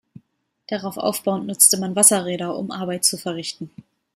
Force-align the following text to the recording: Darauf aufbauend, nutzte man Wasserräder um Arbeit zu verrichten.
Darauf 0.65 0.97
aufbauend, 0.97 1.45
nutzte 1.45 1.77
man 1.77 1.95
Wasserräder 1.95 2.57
um 2.57 2.71
Arbeit 2.71 3.05
zu 3.05 3.17
verrichten. 3.19 3.69